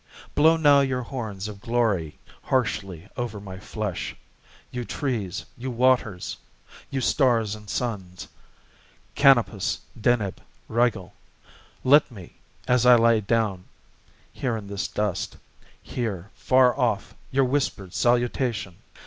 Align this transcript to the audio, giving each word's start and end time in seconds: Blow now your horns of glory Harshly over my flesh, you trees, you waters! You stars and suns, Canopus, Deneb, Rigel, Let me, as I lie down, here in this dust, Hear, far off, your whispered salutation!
Blow 0.33 0.57
now 0.57 0.79
your 0.79 1.03
horns 1.03 1.47
of 1.47 1.61
glory 1.61 2.17
Harshly 2.41 3.07
over 3.17 3.39
my 3.39 3.59
flesh, 3.59 4.15
you 4.71 4.83
trees, 4.83 5.45
you 5.55 5.69
waters! 5.69 6.37
You 6.89 7.01
stars 7.01 7.53
and 7.53 7.69
suns, 7.69 8.27
Canopus, 9.13 9.79
Deneb, 9.95 10.37
Rigel, 10.67 11.13
Let 11.83 12.09
me, 12.09 12.33
as 12.67 12.83
I 12.83 12.95
lie 12.95 13.19
down, 13.19 13.65
here 14.33 14.57
in 14.57 14.65
this 14.65 14.87
dust, 14.87 15.37
Hear, 15.83 16.31
far 16.33 16.75
off, 16.79 17.13
your 17.29 17.45
whispered 17.45 17.93
salutation! 17.93 18.77